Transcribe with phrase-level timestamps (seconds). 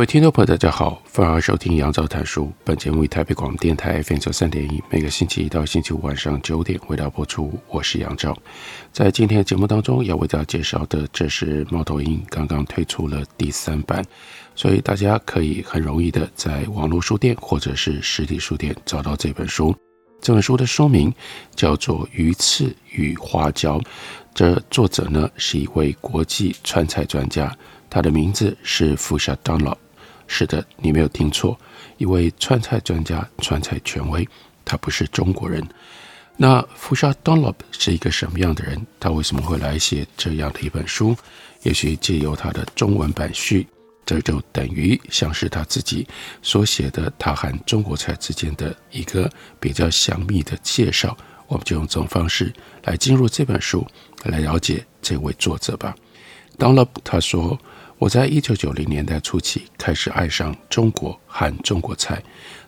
[0.00, 2.50] 各位听众朋友，大家好，欢迎收听杨照谈书。
[2.64, 7.52] 本节目以台北广播电台 FM 九三点一，每个星期一到星期五晚上九点为大家播出。
[7.68, 8.34] 我是杨照，
[8.94, 14.02] 在今天的节目当中要为大家介绍的，这是猫头鹰刚刚推出了第三版，
[14.54, 19.76] 所以大家可以很容易的在网络书店或者是实体书店找到这本书。
[20.22, 21.12] 这本书的书名
[21.54, 23.78] 叫做《鱼翅与花椒》，
[24.34, 27.54] 这作者呢是一位国际川菜专家。
[27.90, 29.76] 他的名字是 Fuchsia Dunlop，
[30.32, 31.58] 是的，你没有听错，
[31.98, 34.26] 一位川菜专家、川菜权威。
[34.64, 35.60] 他不是中国人。
[36.36, 38.86] 那 Fuchsia Dunlop 是一个什么样的人？
[39.00, 41.16] 他为什么会来写这样的一本书？
[41.62, 43.66] 也许借由他的中文版序，
[44.06, 46.06] 这就等于像是他自己
[46.42, 51.16] 所写的他和中国菜之间的一个比较详密的介绍。
[51.48, 52.52] 我们就用这种方式
[52.84, 53.84] 来进入这本书，
[54.22, 55.92] 来了解这位作者吧。
[56.56, 57.58] Dunlop 他说。
[58.00, 62.20] 我在一九九零年代初期开始爱上中国和中国菜，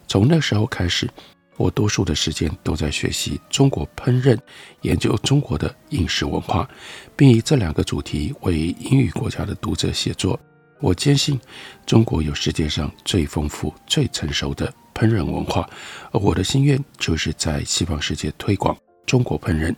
[0.07, 1.09] 从那时候开始，
[1.57, 4.39] 我多数的时间都在学习中国烹饪，
[4.83, 6.69] 研究中国的饮食文化，
[7.17, 10.39] 并以这两个主题为英语国家的读者写作。
[10.81, 11.41] 我坚信
[11.87, 15.67] 中国有世界上最丰富、最成熟的烹饪文化，
[16.11, 19.75] 而我的心愿就是在西方世界推广中国烹饪，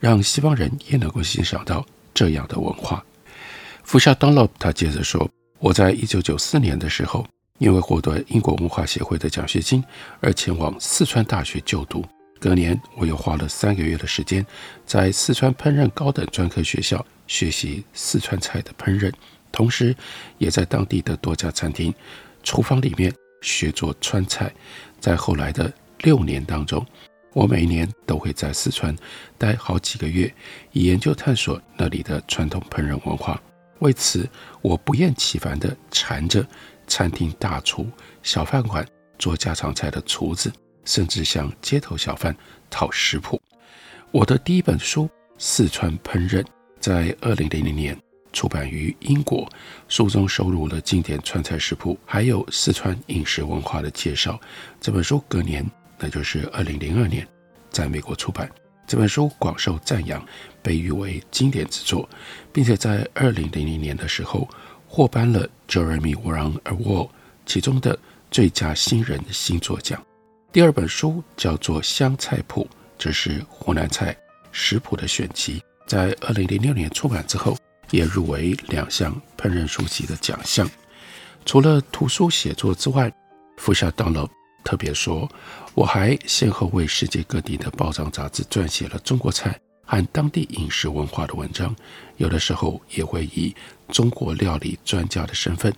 [0.00, 1.84] 让西方人也能够欣赏到
[2.14, 3.04] 这样的文化。
[3.84, 5.28] 福下·当洛，他接着说
[5.60, 7.24] ：“我在一九九四年的时候，
[7.58, 9.84] 因为获得英国文化协会的奖学金
[10.20, 12.04] 而前往四川大学就读。
[12.40, 14.44] 隔年，我又花了三个月的时间，
[14.86, 19.12] 在四川烹饪高等专科学校学习四川菜的烹饪，
[19.52, 19.94] 同时
[20.38, 21.94] 也在当地的多家餐厅
[22.42, 24.52] 厨房里面学做川菜。
[24.98, 26.84] 在后来的六年当中，
[27.34, 28.96] 我每年都会在四川
[29.36, 30.34] 待好几个月，
[30.72, 33.40] 以研究探索那里的传统烹饪文化。”
[33.80, 34.28] 为此，
[34.62, 36.46] 我不厌其烦地缠着
[36.86, 37.86] 餐厅大厨、
[38.22, 38.86] 小饭馆
[39.18, 40.52] 做家常菜的厨子，
[40.84, 42.34] 甚至向街头小贩
[42.70, 43.40] 讨食谱。
[44.10, 45.04] 我的第一本书
[45.38, 46.42] 《四川烹饪》
[46.78, 47.98] 在二零零零年
[48.32, 49.48] 出版于英国，
[49.88, 54.40] 书中收录了经典川菜食谱，还有四川饮食文化的介绍。
[54.80, 55.68] 这本书隔年，
[55.98, 57.26] 那就是二零零二年，
[57.70, 58.50] 在美国出版。
[58.86, 60.24] 这本书广受赞扬，
[60.62, 62.08] 被誉为经典之作，
[62.52, 64.48] 并且在二零零零年的时候
[64.86, 67.08] 获颁了 Jeremy Warren Award
[67.46, 67.98] 其中的
[68.30, 70.02] 最佳新人新作奖。
[70.52, 72.68] 第二本书叫做《湘菜谱》，
[72.98, 74.16] 这是湖南菜
[74.52, 77.56] 食谱的选集，在二零零六年出版之后，
[77.90, 80.70] 也入围两项烹饪书籍的奖项。
[81.44, 83.12] 除了图书写作之外，
[83.56, 84.28] 福夏当了。
[84.64, 85.30] 特别说，
[85.74, 91.76] 我还先后为世界各地的报章杂志撰写了中国菜和当地饮食文化的文章，
[92.16, 93.54] 有的时候也会以
[93.88, 95.72] 中国料理专家的身份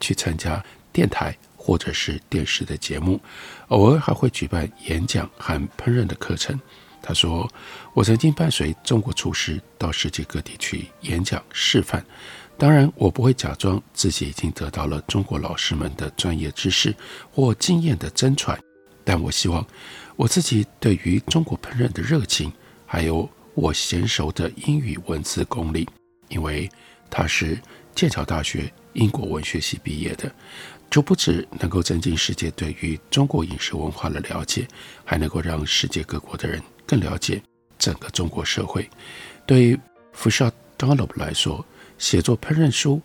[0.00, 3.20] 去参加电台或者是电视的节目，
[3.68, 6.58] 偶尔还会举办演讲和烹饪的课程。
[7.02, 7.50] 他说，
[7.94, 12.04] 我曾经伴随中国厨师到世界各地去演讲示范。
[12.60, 16.94] 当然，我不会假装自己已经得到了中国老师们的专业知识
[17.32, 18.60] 或经验的真传，
[19.02, 19.66] 但我希望
[20.14, 22.52] 我自己对于中国烹饪的热情，
[22.84, 25.88] 还有我娴熟的英语文字功力，
[26.28, 26.70] 因为
[27.08, 27.58] 他是
[27.94, 30.30] 剑桥大学英国文学系毕业的，
[30.90, 34.68] 就不止能够增进世界对于中国饮食文化的了解，
[35.02, 37.42] 还能够让世界各国的人更了解
[37.78, 38.86] 整个中国社会。
[39.46, 39.80] 对于
[40.14, 41.64] Fuchsia Dunlop 来说，
[42.00, 43.00] 写作烹饪书，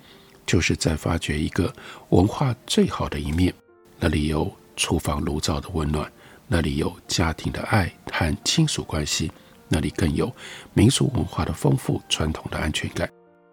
[0.46, 1.72] 就是在发掘一个
[2.10, 3.54] 文化最好的一面。
[4.00, 6.10] 那里有厨房炉灶的温暖，
[6.48, 9.30] 那里有家庭的爱和亲属关系，
[9.68, 10.34] 那里更有
[10.74, 13.08] 民俗文化的丰富、传统的安全感。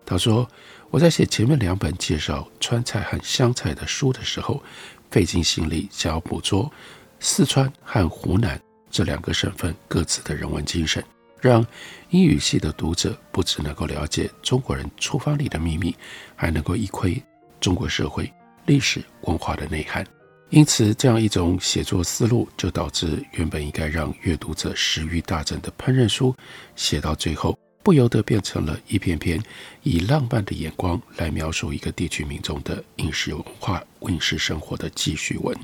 [0.06, 0.49] 他说
[0.91, 4.62] ：“我在写前面两本介绍川菜和湘菜的书的时候，
[5.11, 6.71] 费尽心力想要捕捉
[7.19, 8.61] 四川和湖南
[8.91, 11.03] 这两个省份各自的人文精神。”
[11.43, 11.67] 让
[12.11, 15.94] 英语系的读者不只能够了解中国人厨房里的秘密，
[16.37, 17.21] 还能够一窥
[17.61, 18.33] 中国社会
[18.65, 20.06] 历史文化的内涵。
[20.50, 26.35] 因此，这样一种写作思路，就导致原本应该让阅读者食欲大增的烹饪书，
[26.77, 29.43] 写到最后不由得变成了一篇篇
[29.83, 35.56] 以浪漫的眼光来描述一个地区民众的饮食文化、饮食生活的记叙文。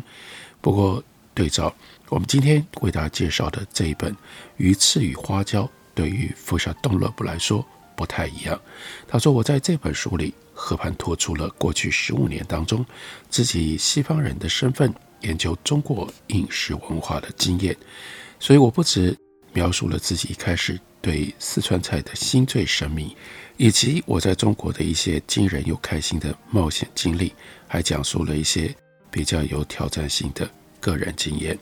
[0.61, 1.05] 不过，
[1.35, 1.73] 对照
[2.11, 4.13] 我们今天为大家介绍的这一本
[4.57, 5.63] 《鱼翅与花椒》，
[5.95, 7.65] 对于福沙东乐部来说
[7.97, 8.59] 不太一样。
[9.07, 12.85] 他说：“我在这本书里和盘托出了过去十五年当中
[13.29, 17.77] 自己以西方人的身份研究中国饮食文化的经验，
[18.41, 19.17] 所以我不止
[19.53, 23.17] 描述了自己一开始。”对四川菜的心醉神迷，
[23.57, 27.33] 以及我在中国的一些惊人又开心的冒险经历，
[27.69, 28.75] 还讲述了一些
[29.09, 30.51] 比较有挑战性的
[30.81, 31.57] 个人经验。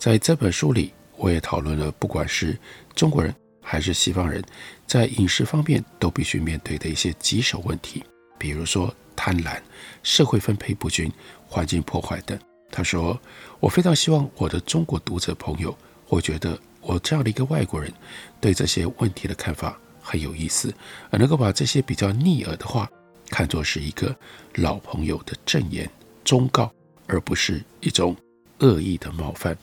[0.00, 2.58] 在这本书里，我也讨论了不管是
[2.94, 4.42] 中国人还是西方人，
[4.86, 8.02] 在饮食方面都必须面对的一些棘手问题，
[8.38, 9.60] 比如说贪婪、
[10.02, 11.12] 社会分配不均、
[11.46, 12.38] 环境破坏等。
[12.70, 13.20] 他说
[13.60, 15.76] ：“我非常希望我的中国读者朋友
[16.06, 17.92] 会觉得。”我这样的一个外国人，
[18.40, 20.72] 对这些问题的看法很有意思，
[21.10, 22.90] 而能够把这些比较逆耳的话
[23.28, 24.16] 看作是一个
[24.54, 25.86] 老朋友的证言、
[26.24, 26.72] 忠告，
[27.06, 28.16] 而不是一种
[28.60, 29.54] 恶意的冒犯。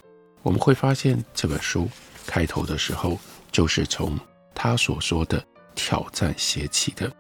[0.47, 1.89] 我们会发现这本书
[2.25, 3.19] 开头的时候，
[3.51, 4.17] 就是从
[4.55, 5.45] 他所说的
[5.75, 7.11] 挑战写起的。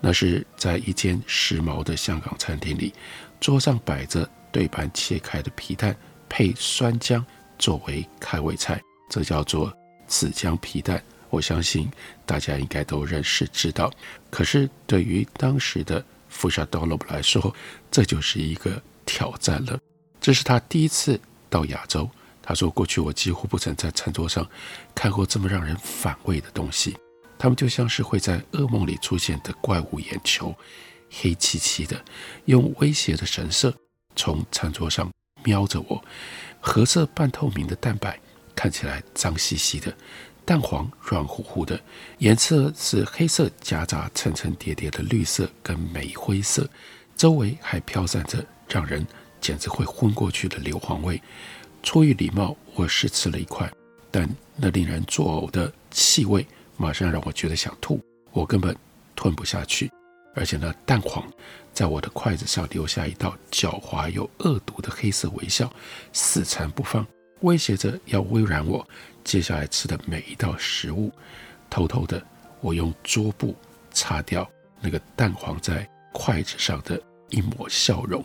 [0.00, 2.92] 那是在一间时髦的香港餐厅里，
[3.38, 5.96] 桌上摆着对半切开的皮蛋
[6.28, 7.24] 配酸姜
[7.56, 8.82] 作为开胃菜。
[9.08, 9.72] 这叫做
[10.08, 11.00] 紫姜皮蛋，
[11.30, 11.88] 我相信
[12.26, 13.92] 大家应该都认识知道。
[14.28, 17.54] 可是对于当时的福沙多勒布来说，
[17.92, 19.78] 这就是一个挑战了。
[20.20, 22.10] 这是他第一次到亚洲。
[22.42, 24.46] 他说：“过去我几乎不曾在餐桌上
[24.94, 26.96] 看过这么让人反胃的东西，
[27.38, 30.54] 他们就像是会在噩梦里出现的怪物眼球，
[31.10, 32.04] 黑漆漆的，
[32.46, 33.72] 用威胁的神色
[34.16, 35.10] 从餐桌上
[35.44, 36.04] 瞄着我，
[36.60, 38.18] 褐色半透明的蛋白。”
[38.54, 39.92] 看起来脏兮兮的，
[40.44, 41.80] 蛋黄软乎乎的，
[42.18, 46.68] 颜色是黑色夹杂层层叠叠的绿色跟煤灰色，
[47.16, 49.04] 周围还飘散着让人
[49.40, 51.20] 简直会昏过去的硫磺味。
[51.82, 53.70] 出于礼貌，我试吃了一块，
[54.10, 56.46] 但那令人作呕的气味
[56.76, 58.00] 马上让我觉得想吐，
[58.32, 58.74] 我根本
[59.16, 59.90] 吞不下去，
[60.34, 61.28] 而且那蛋黄
[61.72, 65.70] 在我的筷子上留下一道狡猾又恶毒的黑色微笑，
[66.12, 67.06] 死缠不放。
[67.40, 68.86] 威胁着要污染我
[69.24, 71.10] 接下来吃的每一道食物。
[71.68, 72.22] 偷偷的，
[72.60, 73.56] 我用桌布
[73.90, 74.48] 擦掉
[74.80, 77.00] 那个蛋黄在筷子上的
[77.30, 78.22] 一抹笑容。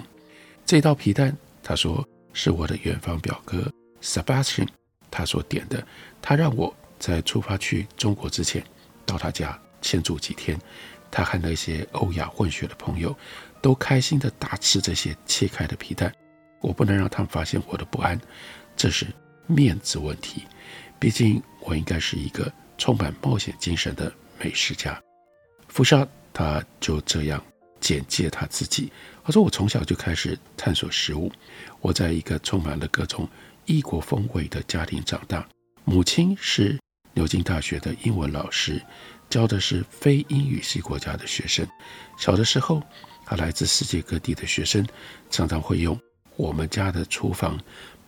[0.65, 2.07] 这道皮蛋，他说
[2.38, 4.68] 是我的远方表哥 Sebastian
[5.10, 5.84] 他所点的。
[6.22, 8.63] 他让我在出发去中国之前
[9.07, 10.56] 到他家先住几天。
[11.10, 13.18] 他和那些欧亚混血的朋友
[13.60, 16.13] 都开心的大吃这些切开的皮蛋。
[16.62, 18.19] 我不能让他们发现我的不安。
[18.75, 19.07] 这是
[19.48, 20.44] 面子问题，
[21.00, 25.01] 毕竟我应该是一个充满冒险精神的美食家。
[25.69, 27.44] 福沙他就这样
[27.80, 28.92] 简介他自己，
[29.24, 31.31] 他说：“我从小就开始探索食物，
[31.82, 33.28] 我在一个充满了各种
[33.66, 35.48] 异国风味的家庭长大。
[35.84, 36.80] 母亲是
[37.14, 38.82] 牛津大学的英文老师，
[39.30, 41.66] 教的是非英语系国家的学生。
[42.18, 42.82] 小的时候，
[43.26, 44.86] 他来自世界各地的学生
[45.30, 46.00] 常常会用
[46.36, 47.60] 我们家的厨房。”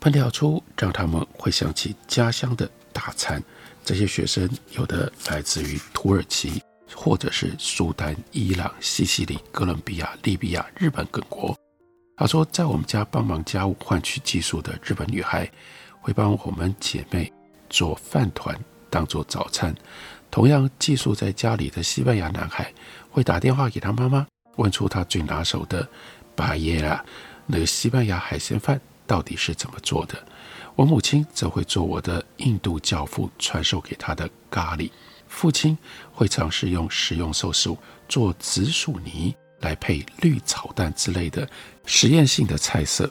[0.02, 3.44] 烹调出让他们会想起家乡的大餐。
[3.84, 6.64] 这些学生有的来自于土耳其，
[6.96, 11.54] 或者是苏丹、伊朗、西西里、哥伦比亚、利比亚、日本等国。
[12.20, 15.50] 他说，在我们家帮忙家务换取寄宿的日本女孩，
[16.02, 17.32] 会帮我们姐妹
[17.70, 18.54] 做饭团
[18.90, 19.74] 当做早餐。
[20.30, 22.74] 同样寄宿在家里的西班牙男孩，
[23.10, 25.88] 会打电话给他妈妈，问出他最拿手的
[26.36, 27.02] 巴耶拉，
[27.46, 28.82] 那个西班牙海鲜饭。
[29.08, 30.22] 到底是怎么做的？
[30.76, 34.92] 我母亲则会做我的印度教父传授给她的咖喱，
[35.30, 35.76] 父亲
[36.14, 37.78] 会尝试用食用色素
[38.10, 41.48] 做紫薯泥来配绿炒蛋之类的
[41.86, 43.10] 实验性的菜色。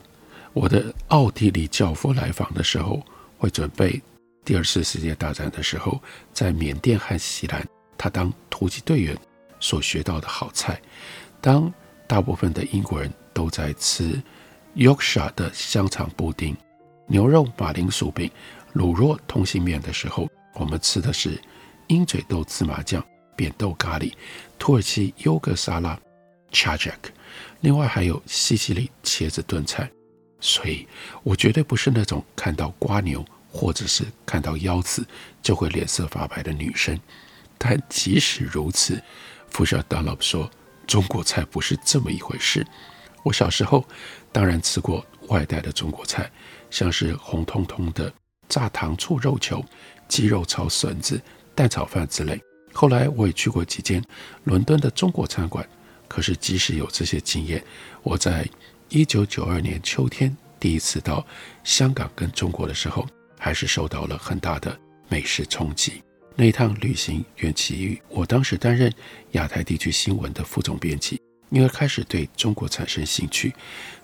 [0.53, 3.03] 我的奥地利教父来访的时候，
[3.39, 4.01] 会准备
[4.45, 6.01] 第二次世界大战的时候
[6.33, 9.17] 在缅甸和锡兰他当突击队员
[9.61, 10.81] 所学到的好菜。
[11.41, 11.73] 当
[12.07, 14.21] 大部分的英国人都在吃。
[14.77, 16.57] Yorkshire 的香肠布丁、
[17.09, 18.31] 牛肉马铃薯饼、
[18.75, 21.41] 卤肉通心面的时候，我们吃的是
[21.89, 24.13] 鹰嘴豆芝麻酱、扁豆咖喱、
[24.57, 25.99] 土耳其优格沙拉、
[26.53, 27.11] Cacak，
[27.61, 29.91] 另外还有西西里茄子炖菜。
[30.41, 30.87] 所以，
[31.23, 35.05] 我绝对不是那种看到瓜牛或者是看到腰子
[35.43, 36.99] 就会脸色发白的女生。
[37.59, 39.03] 但即使如此，
[39.51, 40.49] 福沙多勒布说，
[40.87, 42.65] 中国菜不是这么一回事。
[43.25, 43.85] 我小时候
[44.31, 46.31] 当然吃过外带的中国菜，
[46.71, 48.13] 像是红彤彤的
[48.49, 49.63] 炸糖醋肉球、
[50.07, 51.21] 鸡肉炒笋子、
[51.53, 52.41] 蛋炒饭之类。
[52.73, 54.01] 后来我也去过几间
[54.45, 55.69] 伦敦的中国餐馆，
[56.09, 57.63] 可是即使有这些经验，
[58.03, 58.49] 我在
[58.89, 61.25] 一九九二年秋天第一次到
[61.63, 63.07] 香港跟中国的时候，
[63.39, 64.77] 还是受到了很大的
[65.09, 66.03] 美食冲击。
[66.35, 68.93] 那一趟旅行缘起于我当时担任
[69.33, 73.53] 亚太地区新闻的副总编辑，因而开始对中国产生兴趣。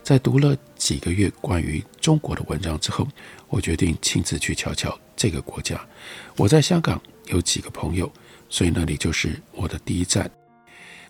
[0.03, 3.09] 在读了几个月关于中国的文章之后，
[3.49, 5.81] 我决定亲自去瞧瞧这个国家。
[6.37, 8.13] 我在香港有几个朋友，
[8.49, 10.31] 所以那里就是我的第一站。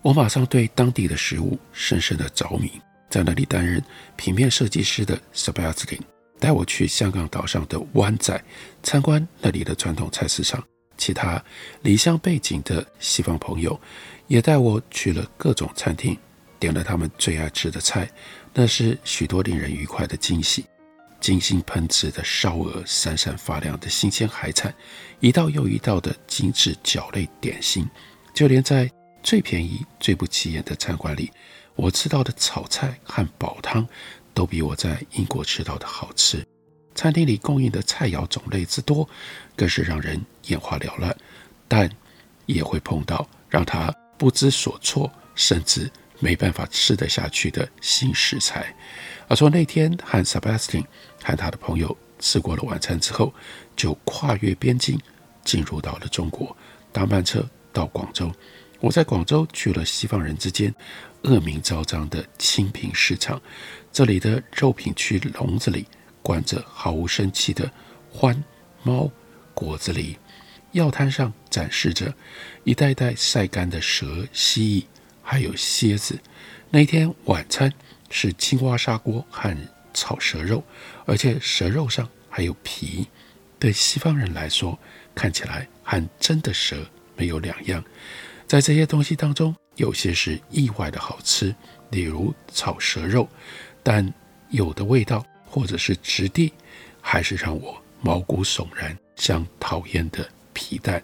[0.04, 2.70] 我马上对当地的食物深深的着迷，
[3.08, 3.82] 在那里担任
[4.16, 6.00] 平面设计师的 Sebastian
[6.38, 8.38] 带我去香港岛上的湾仔
[8.82, 10.62] 参观那里的传统菜市场。
[10.98, 11.42] 其他
[11.80, 13.80] 离乡背井的西方朋友
[14.26, 16.14] 也带我去了各种餐厅，
[16.58, 18.06] 点了他们最爱吃的菜，
[18.52, 20.66] 那是许多令人愉快的惊喜。
[21.18, 24.74] 精心烹制的烧鹅，闪闪发亮的新鲜海产，
[25.20, 27.88] 一道又一道的精致饺类点心，
[28.34, 28.90] 就连在
[29.24, 31.32] 最便宜、最不起眼的餐馆里，
[31.74, 33.88] 我吃到的炒菜和煲汤，
[34.34, 36.46] 都比我在英国吃到的好吃。
[36.94, 39.08] 餐厅里供应的菜肴种类之多，
[39.56, 41.16] 更是让人眼花缭乱，
[41.66, 41.90] 但
[42.44, 45.90] 也会碰到让他不知所措，甚至
[46.20, 48.76] 没办法吃得下去的新食材。
[49.26, 50.84] 而从那天和 Sebastian
[51.22, 53.32] 和他的朋友吃过了晚餐之后，
[53.74, 55.00] 就跨越边境
[55.42, 56.54] 进入到了中国，
[56.92, 58.30] 搭慢车到广州。
[58.84, 60.72] 我在广州去了西方人之间
[61.22, 63.40] 恶名昭彰的清平市场，
[63.90, 65.86] 这里的肉品区笼子里。
[66.20, 67.70] 关着毫无生气的
[68.14, 68.42] 獾、
[68.82, 69.10] 猫、
[69.52, 70.16] 果子狸，
[70.72, 72.14] 药摊上展示着
[72.64, 74.84] 一袋袋晒干的蛇、蜥蜴，
[75.22, 76.18] 还有蝎子。
[76.70, 77.70] 那天晚餐
[78.08, 79.54] 是青蛙砂锅和
[79.92, 80.64] 炒蛇肉，
[81.04, 83.06] 而且蛇肉上还有皮。
[83.58, 84.78] 对西方人来说，
[85.14, 86.86] 看起来和真的蛇
[87.16, 87.84] 没有两样。
[88.46, 91.54] 在这些东西当中，有些是意外的好吃，
[91.90, 93.28] 例如炒蛇肉，
[93.82, 94.12] 但
[94.50, 95.24] 有的味道。
[95.46, 96.52] 或者是质地，
[97.00, 101.00] 还是让我毛骨悚然，像讨厌的皮蛋。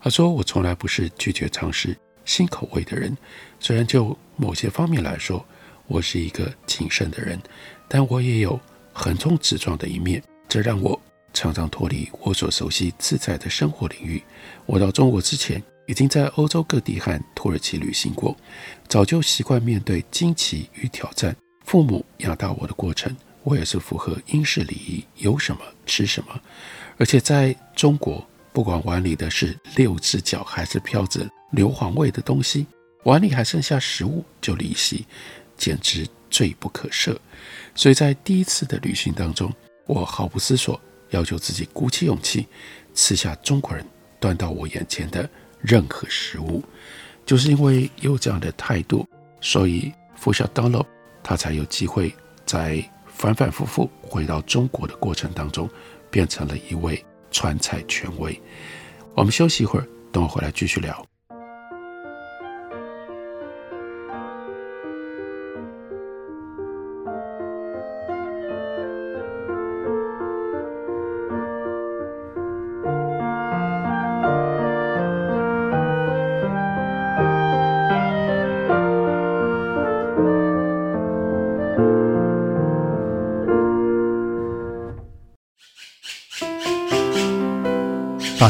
[0.00, 1.94] 他说：“我从来不是拒绝尝试
[2.24, 3.14] 新口味的人，
[3.60, 5.44] 虽然就某些方面来说，
[5.88, 7.38] 我是一个谨慎的人，
[7.86, 8.58] 但我也有
[8.94, 10.22] 横冲直撞的一面。
[10.48, 10.98] 这让我
[11.34, 14.22] 常常脱离我所熟悉自在的生活领域。
[14.64, 18.36] 我到中国之前，已经在欧洲各地和土耳其旅行过，
[18.88, 21.34] 早就习惯面对惊奇与挑战。
[21.64, 23.14] 父母养大我的过程。”
[23.46, 26.40] 我也是符合英式礼仪，有什么吃什么。
[26.96, 32.66] 而且在中国，不管碗里的是六只脚还是飘着硫磺味的东西，
[33.04, 35.06] 碗里还剩下食物就离席，
[35.56, 37.16] 简直罪不可赦。
[37.76, 39.54] 所以在第一次的旅行当中，
[39.86, 42.48] 我毫不思索，要求自己鼓起勇气
[42.96, 43.86] 吃下中国人
[44.18, 45.30] 端到我眼前的
[45.66, 46.62] 任何食物。
[47.26, 49.06] 就是因为有这样的态度，
[49.40, 50.86] 所以福小刀了
[51.22, 52.14] 他才有机会
[52.46, 52.88] 在。
[53.16, 55.66] 反反复复回到中国的过程当中，
[56.10, 58.38] 变成了一位川菜权威。
[59.14, 61.02] 我们休息一会儿，等我回来继续聊。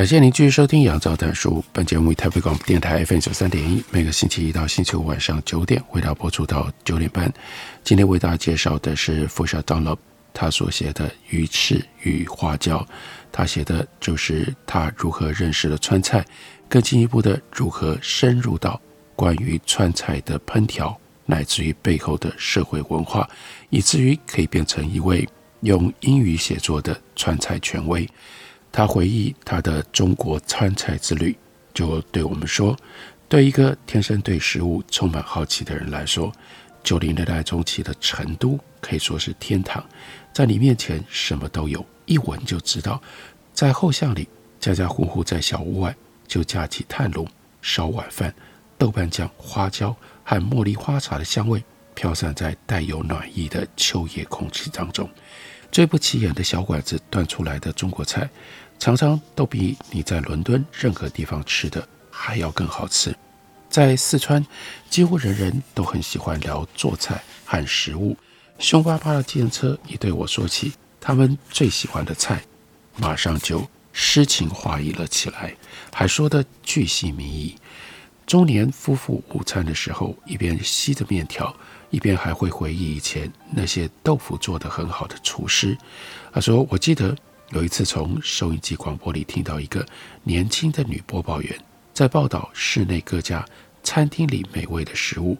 [0.00, 1.60] 感谢您继续收听《杨照谈书》。
[1.74, 7.30] 本节目为台北广播电台 FM 九三点一，每个星期一到星期五晚上九点，为大家播出到九点半。
[7.84, 9.98] 今天为大家介绍的是 Fusha Dunlop
[10.32, 12.78] 他所写的《鱼翅与花椒》。
[13.30, 16.24] 他写的就是他如何认识了川菜，
[16.66, 18.80] 更进一步的如何深入到
[19.14, 23.28] 关于川菜的烹调，乃至于背后的社会文化，
[23.68, 25.28] 以至于可以变成一位
[25.60, 28.08] 用英语写作的川菜权威。
[28.72, 31.36] 他回忆他的中国川菜之旅，
[31.74, 32.76] 就对我们说
[33.28, 36.32] ：“对一个天生对食物充满好奇的人来说，
[36.82, 39.84] 九零年代中期的成都可以说是天堂，
[40.32, 43.00] 在你面前什么都有，一闻就知道。
[43.52, 45.94] 在后巷里，家家户户在小屋外
[46.26, 47.26] 就架起炭炉
[47.60, 48.32] 烧晚饭，
[48.78, 51.62] 豆瓣酱、花椒和茉莉花茶的香味
[51.94, 55.08] 飘散在带有暖意的秋夜空气当中。
[55.72, 58.28] 最不起眼的小馆子端出来的中国菜，
[58.78, 63.14] 常常都比你在伦敦任何地方吃的还要更好吃。
[63.68, 64.44] 在四川，
[64.88, 68.16] 几乎人人都很喜欢聊做菜和食物。
[68.58, 72.42] 凶巴巴的计程车一对我说起他们最喜欢的菜，
[72.96, 75.54] 马上就诗情画意了起来，
[75.92, 77.56] 还说得巨细靡遗。
[78.30, 81.52] 中年夫妇午餐的时候，一边吸着面条。
[81.90, 85.76] 一边还会回忆以前那些豆腐做得很好的厨师。
[86.32, 87.12] 他说：“我记得
[87.48, 89.84] 有一次从收音机广播里听到一个
[90.22, 91.58] 年轻的女播报员
[91.92, 93.44] 在报道室内各家
[93.82, 95.36] 餐厅里美味的食物，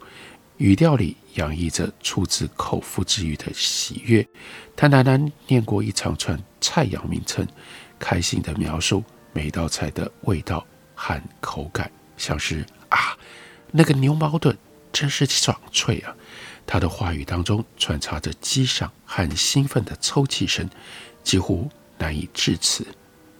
[0.56, 4.26] 语调里洋溢着出自口腹之欲的喜悦。
[4.75, 7.47] 她喃喃念过一长串菜肴名称，
[8.00, 10.66] 开心地描述每道菜的味道
[10.97, 13.16] 和口感，像是啊，
[13.73, 14.56] 那个牛毛盾
[14.92, 16.14] 真是爽脆啊。”
[16.66, 20.68] 他的话语当中穿插着激赏和兴奋的抽泣声，
[21.25, 21.68] 几乎
[21.99, 22.87] 难以置词。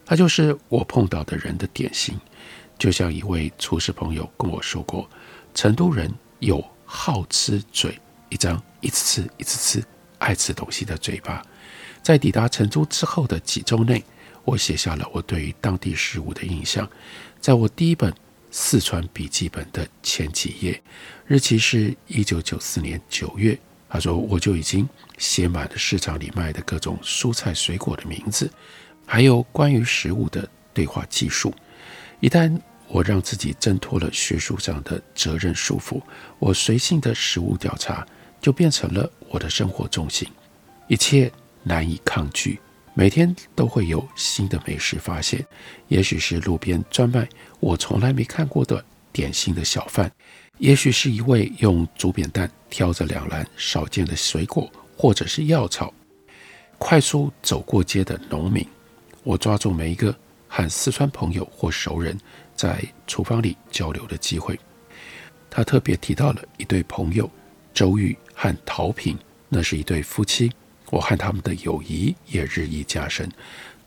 [0.05, 2.19] 他就是我碰到的人的典型，
[2.77, 5.09] 就像一位厨师朋友跟我说过
[5.55, 7.97] ：“成都人有好吃嘴，
[8.31, 9.87] 一张一次次、一次次
[10.19, 11.41] 爱吃东西的嘴巴。”
[12.03, 14.03] 在抵达成都之后的几周内，
[14.43, 16.89] 我写下了我对于当地食物的印象。
[17.41, 18.13] 在我第一本
[18.51, 20.83] 四川笔记本的前几页，
[21.27, 23.59] 日期是一九九四年九月。
[23.89, 24.89] 他说：“我就已经
[25.19, 28.49] 写满了市场里卖的各种蔬菜水果的名字，
[29.05, 31.53] 还有关于食物的对话记述。
[32.21, 36.01] 一旦我让自己挣脱了学术上的责任束缚，
[36.39, 38.07] 我随性的食物调查
[38.41, 40.29] 就变成了我的生活重心，
[40.87, 41.33] 一切
[41.65, 42.61] 难以抗拒。”
[42.93, 45.45] 每天都会有新的美食发现，
[45.89, 47.29] 也许是路边专卖
[47.61, 50.11] 我从来没看过的点心的小贩，
[50.59, 55.95] 也许是一位用竹扁担挑着两篮少见的水果或者是药草，
[56.79, 58.67] 快速走过街的农民。
[59.23, 60.15] 我抓住每一个
[60.49, 62.19] 和四川朋友或熟人
[62.57, 64.59] 在厨房里交流的机会。
[65.49, 67.31] 他特别提到了一对朋友
[67.73, 70.51] 周玉和陶平，那是一对夫妻。
[70.91, 73.31] 我和他们的友谊也日益加深。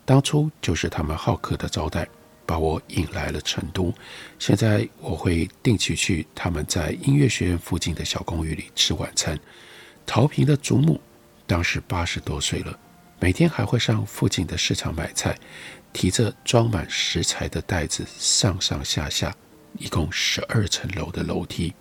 [0.06, 2.08] 当初就是他们好客的招待，
[2.46, 3.94] 把我引来了成都。
[4.40, 9.40] 现在我会定期去他们在音乐学院附近的小公寓里吃晚餐。
[10.06, 11.00] 陶平的祖母
[11.48, 12.78] 当时八十多岁了，
[13.20, 15.38] 每天还会上附近的市场买菜，
[15.94, 19.34] 提着装满食材的袋子上上下下，
[19.78, 21.74] 一共十二层楼的楼梯。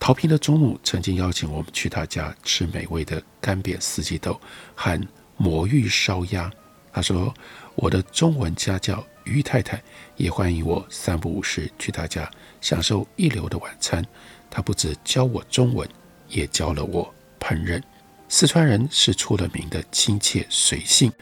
[0.00, 4.40] 陶平的祖母曾经邀请我们去他家吃美味的干煸四季豆
[4.74, 4.98] 和
[5.36, 6.50] 魔芋烧鸭。
[6.92, 7.34] 他说
[7.76, 9.82] ：“我的中文家教于太太
[10.16, 12.28] 也欢迎我三不五时去他家
[12.60, 14.04] 享受一流的晚餐。
[14.50, 15.86] 他不止教我中文，
[16.28, 17.82] 也教了我烹饪。
[18.28, 21.12] 四川人是出了名的亲切随性，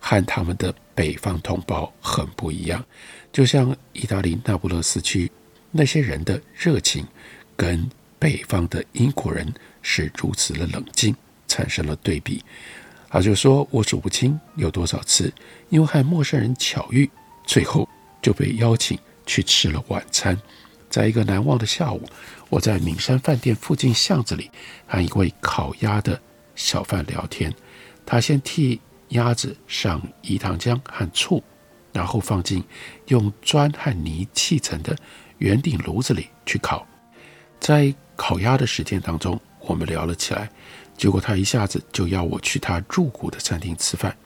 [0.00, 2.84] 和他们的北方同胞很不一样。
[3.30, 5.30] 就像意大利那不勒斯区
[5.70, 7.06] 那些人的热情
[7.56, 7.88] 跟。”
[8.22, 11.12] 北方的英国人是如此的冷静，
[11.48, 12.40] 产生了对比。
[13.10, 15.34] 他就说：“我数不清有多少次，
[15.70, 17.10] 因为和陌生人巧遇，
[17.44, 17.88] 最后
[18.22, 20.40] 就被邀请去吃了晚餐。
[20.88, 22.00] 在一个难忘的下午，
[22.48, 24.48] 我在岷山饭店附近巷子里
[24.86, 26.22] 和一位烤鸭的
[26.54, 27.52] 小贩聊天。
[28.06, 31.42] 他先替鸭子上饴糖浆和醋，
[31.92, 32.62] 然后放进
[33.08, 34.96] 用砖和泥砌成的
[35.38, 36.86] 圆顶炉子里去烤。
[37.62, 40.50] 在烤鸭的时间当中，我们聊了起来。
[40.98, 44.16] 结果他一下子就要我去他入股的餐厅吃饭。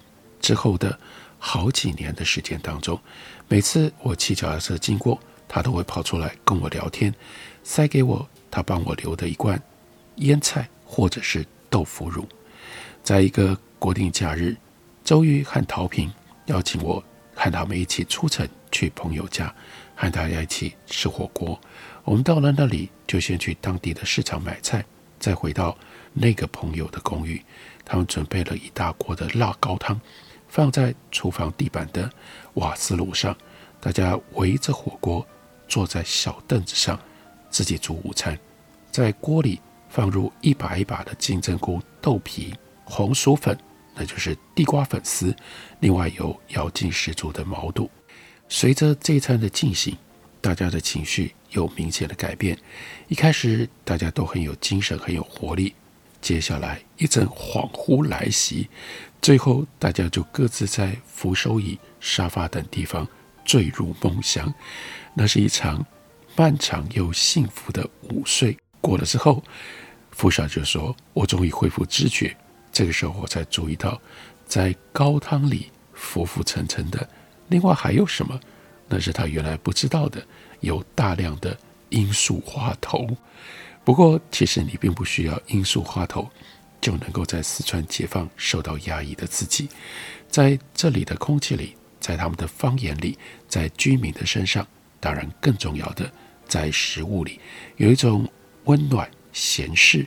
[0.40, 0.98] 之后的
[1.38, 2.98] 好几年的时间当中，
[3.46, 7.14] 每次我骑脚踏车经过，他都会跑出来跟我聊天，
[7.62, 9.62] 塞给我他帮我留的一罐
[10.16, 12.26] 腌菜或者是豆腐乳。
[13.02, 14.56] 在一个国定假日，
[15.04, 16.10] 周瑜和陶平
[16.46, 19.54] 邀请我和他们一起出城去朋友家，
[19.94, 21.60] 和大家一起吃火锅。
[22.06, 24.84] 我们到了那里，就先去当地的市场买菜，
[25.18, 25.76] 再回到
[26.12, 27.42] 那个朋友的公寓。
[27.84, 30.00] 他们准备了一大锅的辣高汤，
[30.46, 32.08] 放在厨房地板的
[32.54, 33.36] 瓦斯炉上。
[33.80, 35.26] 大家围着火锅，
[35.66, 36.96] 坐在小凳子上，
[37.50, 38.38] 自己煮午餐。
[38.92, 43.58] 在锅里放入一把一把的金针菇、豆皮、红薯粉、
[43.96, 45.34] 那就是地瓜粉丝，
[45.80, 47.90] 另外有咬劲十足的毛肚。
[48.48, 49.96] 随着这一餐的进行，
[50.40, 52.56] 大家的情绪有明显的改变。
[53.08, 55.74] 一开始大家都很有精神，很有活力。
[56.20, 58.68] 接下来一阵恍惚来袭，
[59.20, 63.06] 最后大家就各自在扶手椅、沙发等地方
[63.44, 64.52] 坠入梦乡。
[65.14, 65.84] 那是一场
[66.34, 68.56] 漫长又幸福的午睡。
[68.80, 69.42] 过了之后，
[70.10, 72.36] 福少就说：“我终于恢复知觉。”
[72.72, 74.00] 这个时候我才注意到，
[74.46, 77.08] 在高汤里浮浮沉沉的。
[77.48, 78.38] 另外还有什么？
[78.88, 80.24] 那是他原来不知道的，
[80.66, 81.56] 有大量的
[81.88, 83.08] 罂粟花头。
[83.82, 86.28] 不过，其实你并不需要罂粟花头，
[86.80, 89.68] 就能够在四川解放受到压抑的自己。
[90.28, 93.16] 在这里的空气里，在他们的方言里，
[93.48, 94.66] 在居民的身上，
[95.00, 96.12] 当然更重要的，
[96.46, 97.40] 在食物里，
[97.76, 98.28] 有一种
[98.64, 100.06] 温暖闲适，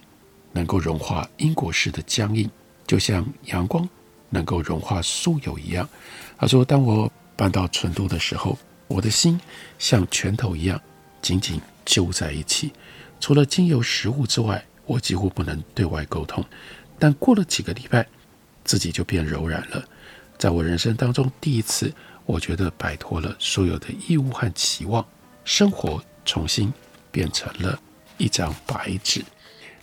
[0.51, 2.49] 能够融化英国式的僵硬，
[2.85, 3.87] 就像阳光
[4.29, 5.89] 能够融化酥油一样。
[6.37, 9.39] 他说：“当我。”搬到成都的时候，我的心
[9.77, 10.81] 像拳头一样
[11.21, 12.73] 紧紧揪在一起。
[13.19, 16.43] 除了经由食物之外，我几乎不能对外沟通。
[16.97, 18.05] 但过了几个礼拜，
[18.63, 19.85] 自己就变柔软了。
[20.37, 21.93] 在我人生当中，第一次，
[22.25, 25.05] 我觉得摆脱了所有的义务和期望，
[25.45, 26.73] 生活重新
[27.11, 27.79] 变成了
[28.17, 29.23] 一张白纸。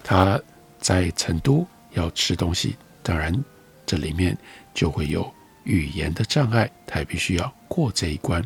[0.03, 0.41] 他
[0.81, 3.33] 在成都要吃东西，当然
[3.87, 4.37] 这里面
[4.75, 5.33] 就会有。
[5.65, 8.41] 语言的障碍，他必须要过这一关，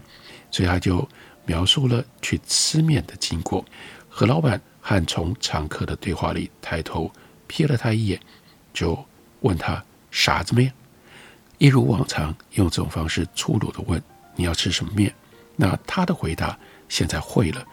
[0.51, 1.09] 所以他就
[1.47, 3.65] 描述了去吃面的经过。
[4.09, 7.11] 何老板和从常客的对话里抬头
[7.49, 8.21] 瞥了他一眼，
[8.73, 8.99] 就
[9.41, 10.73] 问他啥子面？
[11.59, 14.03] 一如往常，用这种方式粗鲁地问
[14.35, 15.15] 你要吃什么面？
[15.57, 16.59] 那他的回答
[16.89, 17.67] 现在会了：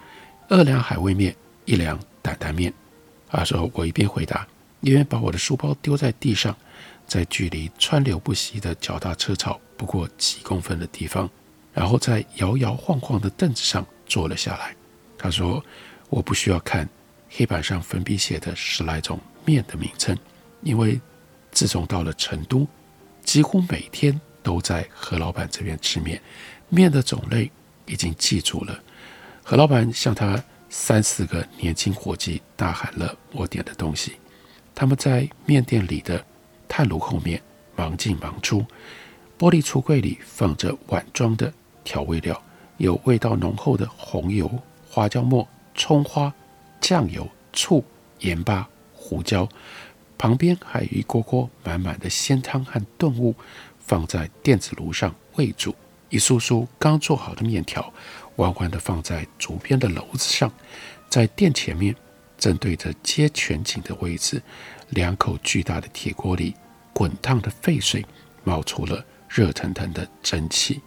[0.49, 1.35] 二两海味面，
[1.65, 2.73] 一两担担面。
[3.29, 4.47] 他说：“我一边回答，
[4.81, 6.55] 一边把我的书包丢在地上。”
[7.07, 11.29] 在距离川流不息的脚踏车潮不过几公分的地方，
[11.77, 14.75] 然后在摇摇晃晃的凳子上坐了下来。
[15.15, 15.63] 他说
[16.09, 16.89] ：“我不需要看
[17.29, 20.17] 黑板上粉笔写的十来种面的名称，
[20.63, 20.99] 因为
[21.51, 22.67] 自从到了成都，
[23.21, 26.19] 几乎每天都在何老板这边吃面，
[26.67, 27.51] 面的种类
[27.85, 28.83] 已经记住了。”
[29.45, 34.13] 何老板向他三四个年轻伙计大喊了我点的东西，
[34.73, 36.25] 他们在面店里的。
[36.69, 37.41] 炭炉后面
[37.77, 38.59] 忙进忙出，
[39.39, 41.51] 玻璃橱柜里放着碗装的
[41.87, 42.43] 调味料，
[42.75, 44.51] 有味道浓厚的红油、
[44.89, 46.33] 花椒末、葱花、
[46.81, 47.81] 酱油、醋、
[48.19, 49.47] 盐巴、胡椒，
[50.17, 53.33] 旁边还有一锅锅满满的鲜汤和炖物，
[53.79, 55.73] 放在电子炉上煨煮。
[56.09, 57.93] 一束束刚做好的面条，
[58.35, 60.51] 缓缓地放在竹编的篓子上，
[61.07, 61.95] 在店前面
[62.37, 64.43] 正对着街全景的位置。
[64.89, 66.53] 两口巨大的铁锅里，
[66.91, 68.05] 滚烫的沸水
[68.43, 70.81] 冒出了热腾腾的蒸汽。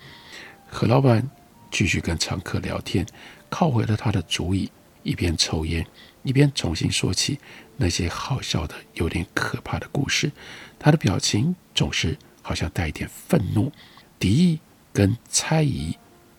[0.70, 1.28] 何老板
[1.70, 3.04] 继续跟常客聊天，
[3.48, 4.70] 靠回了他的竹椅，
[5.02, 5.85] 一边抽烟，
[6.22, 7.38] 一边重新说起
[7.76, 10.30] 那些好笑的、有点可怕的故事。
[10.78, 13.70] 他的表情总是好像带一点愤怒、
[14.18, 14.61] 敌意
[14.92, 15.96] 跟猜疑。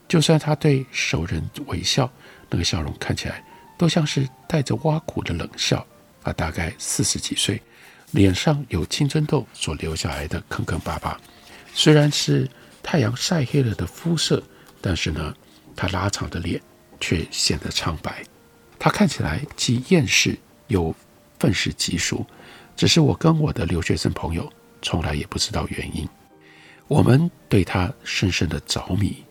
[0.07, 2.11] 就算他对熟人微笑，
[2.49, 3.43] 那个笑容看起来
[3.77, 5.85] 都像是带着挖苦的冷笑。
[6.23, 7.61] 他大概四十几岁，
[8.11, 11.19] 脸上有青春痘所留下来的坑坑巴巴。
[11.73, 12.49] 虽然是
[12.83, 14.41] 太阳晒黑了的肤色，
[14.79, 15.33] 但是呢，
[15.75, 16.61] 他拉长的脸
[16.99, 18.23] 却显得苍白。
[18.79, 20.95] 他看起来既厌世又
[21.39, 22.25] 愤世嫉俗。
[22.75, 26.07] 只是我跟我的留学生朋友从来也不知道原因。
[26.87, 29.23] 我们对他深深的着迷，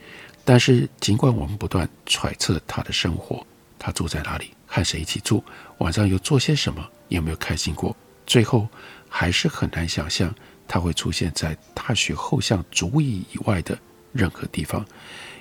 [0.45, 3.45] 但是尽管我们不断揣测他的生活，
[3.79, 4.53] 他住在哪里？
[4.67, 5.43] 和谁一起住？
[5.79, 6.87] 晚上又做些什么？
[7.09, 7.97] 有没有开心过？
[8.25, 8.69] 最后
[9.09, 10.33] 还是很难想象
[10.71, 13.77] 他会出现在大学后巷足以以外的
[14.13, 14.87] 任何地方，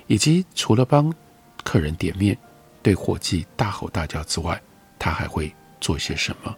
[0.08, 1.14] 以及除了帮
[1.62, 2.36] 客人点面、
[2.82, 4.60] 对伙计大吼大叫之外，
[4.98, 6.52] 他还会做些什么？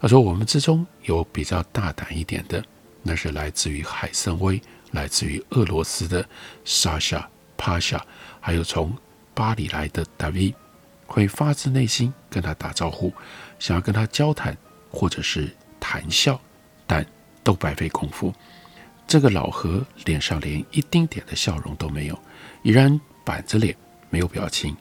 [0.00, 2.64] 他说：“我们之中有比较大胆一点的，
[3.02, 4.58] 那是来自于海参崴、
[4.92, 6.26] 来自于俄罗斯的
[6.64, 8.02] 莎莎、帕莎，
[8.40, 8.96] 还有从
[9.34, 10.54] 巴黎来的达维。”
[11.06, 13.12] 会发自内心跟他打招呼，
[13.58, 14.56] 想要跟他交谈
[14.90, 16.40] 或者是谈笑，
[16.86, 17.06] 但
[17.46, 18.34] 都白费功夫。
[19.06, 22.18] 这个老何脸上连一丁点的笑容都没有，
[22.64, 23.72] 依然板着脸，
[24.10, 24.76] 没有表情，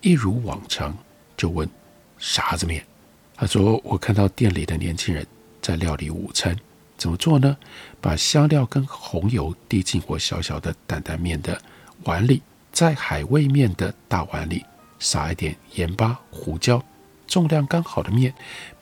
[0.00, 0.96] 一如往常
[1.36, 1.68] 就问
[2.16, 2.86] 啥子面。
[3.34, 5.26] 他说：“我看到店里的年轻人
[5.60, 6.56] 在料理午餐，
[6.96, 7.56] 怎么做呢？
[8.00, 11.60] 把香料跟红油滴进我小小的担担面的
[12.04, 14.64] 碗里，在海味面的大碗里。”
[15.00, 16.80] 撒一点盐巴、胡椒，
[17.26, 18.32] 重量刚好的面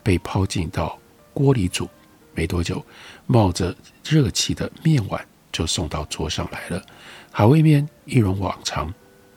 [0.03, 0.97] 被抛进到
[1.33, 1.89] 锅里煮，
[2.35, 2.85] 没多久，
[3.27, 6.83] 冒着热气的面碗就送到桌上来了。
[7.31, 8.93] 海味面一如往常，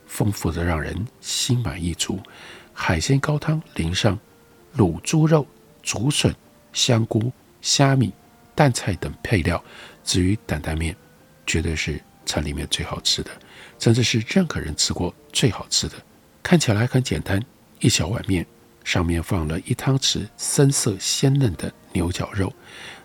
[0.06, 2.20] 丰富的让人心满意足。
[2.74, 4.20] 海鲜高汤淋上
[4.78, 5.46] 卤猪肉、
[5.82, 6.36] 竹笋、
[6.74, 7.32] 香菇、
[7.62, 8.12] 虾米、
[8.54, 9.64] 蛋菜等配料，
[10.04, 10.96] 至于担担面，
[11.46, 13.32] 绝对是餐里面最好吃的，
[13.80, 15.96] 甚至是任何人吃过最好吃的。
[16.44, 17.42] 看起来很简单，
[17.80, 18.46] 一小碗面。
[18.86, 22.54] 上面放了一汤匙深色鲜嫩的牛绞肉，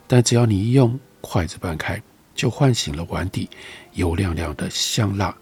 [0.07, 2.01] 但只要你一用筷子拌开，
[2.35, 3.49] 就唤醒了碗底
[3.95, 5.35] 油亮亮的香辣，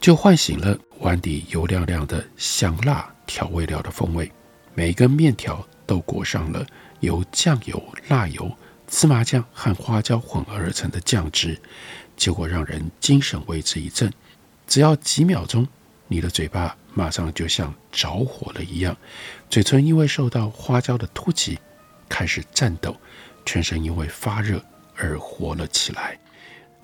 [0.00, 4.30] 就唤醒了碗底油亮亮的香辣调味料的风味。
[4.74, 6.64] 每一根面条都裹上了
[7.00, 8.50] 由酱油、辣油、
[8.86, 11.60] 芝麻酱和花椒混合而成的酱汁，
[12.16, 14.10] 结果让人精神为之一振。
[14.68, 15.66] 只要几秒钟，
[16.06, 16.76] 你的嘴巴。
[16.94, 18.96] 马上就像着火了一样，
[19.50, 21.58] 嘴唇因为受到花椒的突击
[22.08, 22.96] 开始颤抖，
[23.44, 24.64] 全身因为发热
[24.96, 26.18] 而活了起来。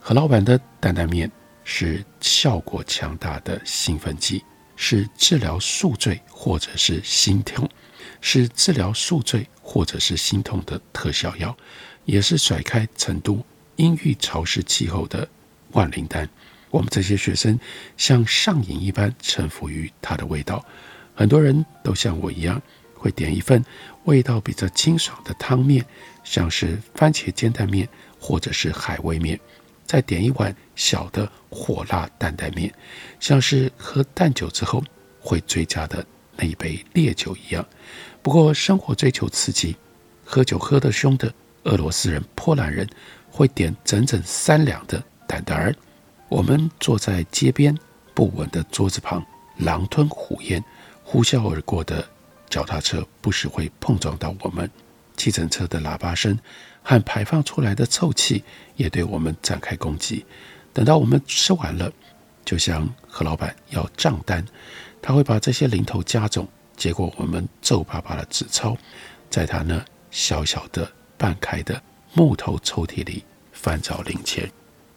[0.01, 1.31] 何老板的担担面
[1.63, 4.45] 是效果强大的兴奋剂，
[4.75, 7.69] 是治疗宿醉或者是心痛，
[8.21, 11.57] 是治疗宿醉或者是心痛的特效药，
[12.05, 13.45] 也是甩开成都
[13.77, 15.29] 阴郁潮湿气候的
[15.73, 16.29] 万灵丹。
[16.71, 17.59] 我们这些学生
[17.97, 20.65] 像上瘾一般臣服于它的味道，
[21.15, 22.61] 很多人都像我一样，
[22.95, 23.65] 会点一份
[24.05, 25.85] 味道比较清爽的汤面，
[26.23, 29.39] 像是番茄煎蛋面或者是海味面，
[29.85, 32.73] 再点一碗小的火辣担担面，
[33.19, 34.83] 像是喝淡酒之后
[35.21, 36.07] 会追加的
[36.37, 37.67] 那一杯烈酒一样。
[38.23, 39.77] 不过生活追求刺激，
[40.25, 41.33] 喝酒喝得凶的
[41.65, 42.89] 俄罗斯人、波兰人
[43.29, 45.75] 会点整整三两的蛋蛋儿。
[46.31, 47.77] 我们坐在街边
[48.15, 49.21] 不稳的桌子旁，
[49.57, 50.63] 狼吞虎咽，
[51.03, 52.09] 呼啸而过的
[52.49, 54.71] 脚踏车不时会碰撞到我们，
[55.17, 56.39] 计程车的喇叭声
[56.85, 58.45] 和排放出来的臭气
[58.77, 60.25] 也对我们展开攻击。
[60.73, 61.93] 等到我们吃完了，
[62.45, 64.47] 就向何老板要账单，
[65.03, 68.77] 他会把这些零头加总，结果我们皱巴巴的纸钞，
[69.29, 70.89] 在他那小小的
[71.19, 71.83] 半开的
[72.15, 74.49] 木头抽屉里翻找零钱，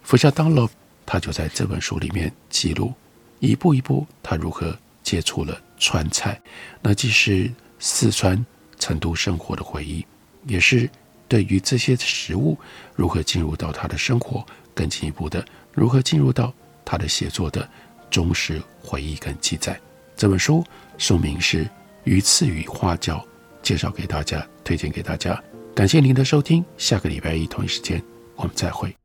[0.04, 0.70] 俯下当了。
[1.06, 2.94] 他就在这本书里面记录，
[3.40, 6.40] 一步一步他如何接触了川菜，
[6.82, 8.44] 那既是四川
[8.80, 10.06] 成都生活的回忆，
[10.48, 10.90] 也是
[11.28, 12.58] 对于这些食物
[12.96, 16.54] 如何进入到他的生活，更进一步的如何进入到
[16.86, 17.68] 他的写作的
[18.10, 19.80] 忠实回忆跟记载。
[20.16, 20.64] 这本书
[20.98, 21.66] 书名是
[22.04, 23.18] 《鱼翅与花椒》，
[23.62, 25.42] 介绍给大家，推荐给大家。
[25.76, 28.02] 感谢您的收听，下个礼拜一同一时间
[28.36, 29.03] 我们再会。